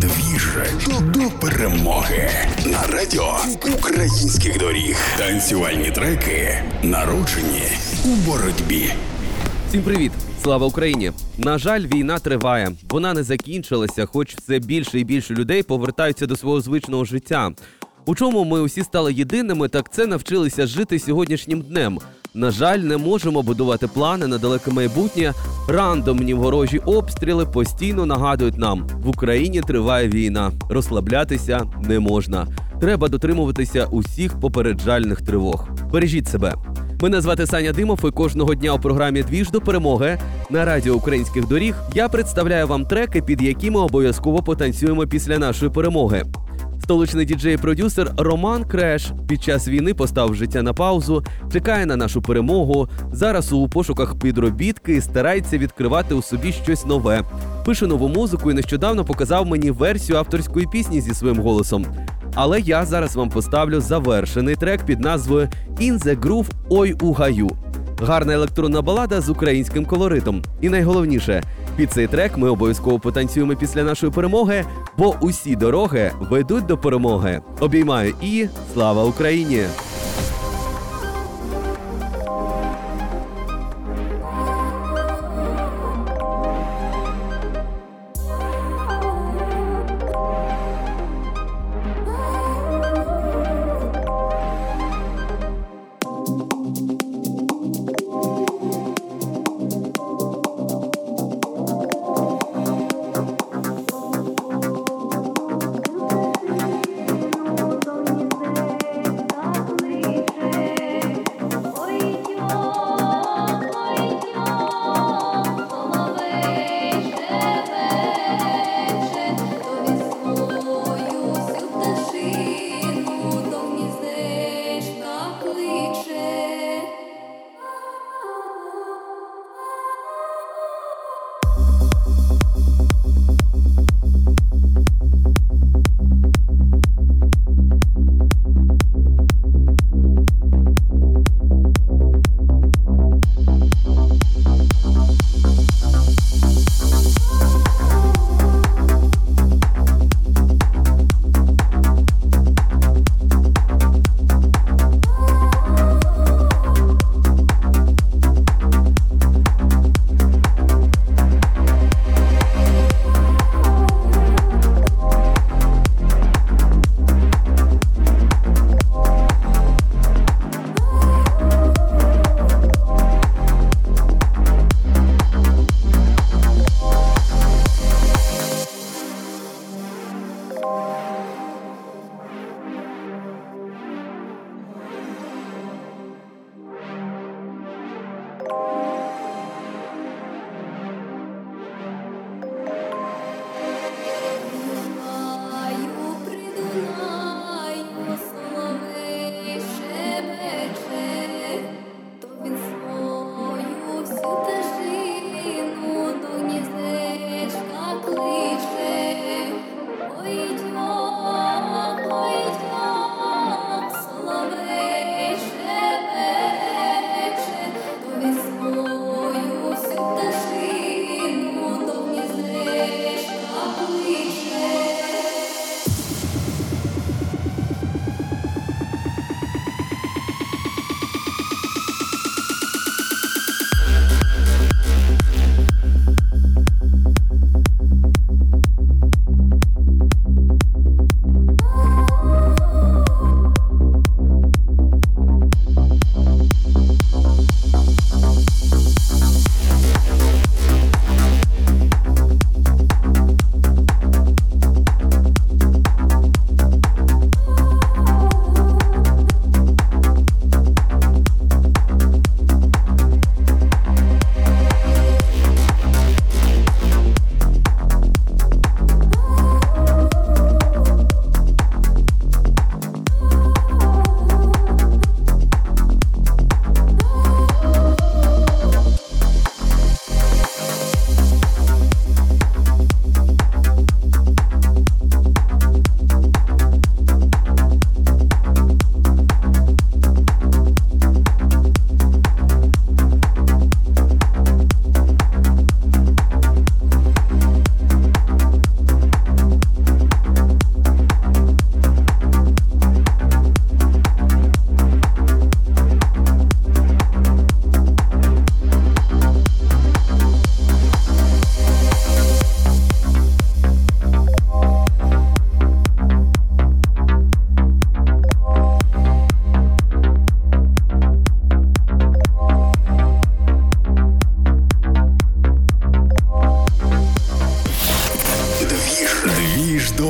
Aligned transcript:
Двіж 0.00 0.48
до 0.88 1.20
перемоги 1.40 2.30
на 2.66 2.86
радіо 2.86 3.36
українських 3.78 4.58
доріг. 4.58 4.96
Танцювальні 5.18 5.90
треки 5.90 6.62
народжені 6.82 7.62
у 8.04 8.08
боротьбі. 8.08 8.92
Всім 9.68 9.82
привіт! 9.82 10.12
Слава 10.42 10.66
Україні! 10.66 11.12
На 11.38 11.58
жаль, 11.58 11.80
війна 11.80 12.18
триває. 12.18 12.72
Вона 12.90 13.14
не 13.14 13.22
закінчилася, 13.22 14.06
хоч 14.06 14.34
все 14.36 14.58
більше 14.58 15.00
і 15.00 15.04
більше 15.04 15.34
людей 15.34 15.62
повертаються 15.62 16.26
до 16.26 16.36
свого 16.36 16.60
звичного 16.60 17.04
життя. 17.04 17.52
У 18.06 18.14
чому 18.14 18.44
ми 18.44 18.60
усі 18.60 18.82
стали 18.84 19.12
єдиними, 19.12 19.68
так 19.68 19.92
це 19.92 20.06
навчилися 20.06 20.66
жити 20.66 20.98
сьогоднішнім 20.98 21.60
днем. 21.60 21.98
На 22.36 22.50
жаль, 22.50 22.78
не 22.78 22.96
можемо 22.96 23.42
будувати 23.42 23.86
плани 23.86 24.26
на 24.26 24.38
далеке 24.38 24.70
майбутнє. 24.70 25.32
Рандомні 25.68 26.34
ворожі 26.34 26.78
обстріли 26.78 27.46
постійно 27.46 28.06
нагадують 28.06 28.58
нам: 28.58 28.86
в 29.04 29.08
Україні 29.08 29.60
триває 29.60 30.08
війна. 30.08 30.52
Розслаблятися 30.68 31.62
не 31.80 32.00
можна. 32.00 32.46
Треба 32.80 33.08
дотримуватися 33.08 33.84
усіх 33.84 34.40
попереджальних 34.40 35.22
тривог. 35.22 35.68
Бережіть 35.92 36.28
себе. 36.28 36.54
Мене 37.00 37.20
звати 37.20 37.46
Саня 37.46 37.72
Димов, 37.72 38.00
і 38.04 38.10
кожного 38.10 38.54
дня 38.54 38.72
у 38.72 38.78
програмі 38.78 39.22
Двіж 39.22 39.50
до 39.50 39.60
перемоги 39.60 40.18
на 40.50 40.64
радіо 40.64 40.94
українських 40.94 41.48
доріг 41.48 41.74
я 41.94 42.08
представляю 42.08 42.66
вам 42.66 42.84
треки, 42.84 43.22
під 43.22 43.42
які 43.42 43.70
ми 43.70 43.80
обов'язково 43.80 44.42
потанцюємо 44.42 45.06
після 45.06 45.38
нашої 45.38 45.70
перемоги. 45.70 46.24
Столичний 46.84 47.26
діджей-продюсер 47.26 48.12
Роман 48.16 48.64
Креш 48.64 49.12
під 49.28 49.42
час 49.42 49.68
війни 49.68 49.94
поставив 49.94 50.34
життя 50.34 50.62
на 50.62 50.72
паузу, 50.72 51.24
чекає 51.52 51.86
на 51.86 51.96
нашу 51.96 52.22
перемогу. 52.22 52.88
Зараз 53.12 53.52
у 53.52 53.68
пошуках 53.68 54.18
підробітки 54.18 55.00
старається 55.00 55.58
відкривати 55.58 56.14
у 56.14 56.22
собі 56.22 56.52
щось 56.52 56.86
нове. 56.86 57.22
Пише 57.64 57.86
нову 57.86 58.08
музику 58.08 58.50
і 58.50 58.54
нещодавно 58.54 59.04
показав 59.04 59.46
мені 59.46 59.70
версію 59.70 60.18
авторської 60.18 60.66
пісні 60.72 61.00
зі 61.00 61.14
своїм 61.14 61.40
голосом. 61.40 61.86
Але 62.34 62.60
я 62.60 62.84
зараз 62.84 63.16
вам 63.16 63.30
поставлю 63.30 63.80
завершений 63.80 64.56
трек 64.56 64.86
під 64.86 65.00
назвою 65.00 65.48
«In 65.80 66.04
the 66.04 66.20
Groove 66.20 66.50
Ой 66.68 66.92
у 67.00 67.12
гаю. 67.12 67.50
Гарна 68.02 68.32
електронна 68.32 68.82
балада 68.82 69.20
з 69.20 69.28
українським 69.28 69.84
колоритом. 69.84 70.42
І 70.60 70.68
найголовніше, 70.68 71.42
під 71.76 71.92
цей 71.92 72.06
трек 72.06 72.38
ми 72.38 72.48
обов'язково 72.50 72.98
потанцюємо 72.98 73.56
після 73.56 73.84
нашої 73.84 74.12
перемоги, 74.12 74.64
бо 74.98 75.14
усі 75.20 75.56
дороги 75.56 76.12
ведуть 76.20 76.66
до 76.66 76.78
перемоги. 76.78 77.40
Обіймаю 77.60 78.14
і 78.22 78.46
слава 78.74 79.04
Україні! 79.04 79.62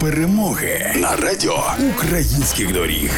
Перемоги 0.00 0.94
на 0.96 1.16
радіо 1.16 1.64
українських 1.96 2.72
доріг. 2.72 3.10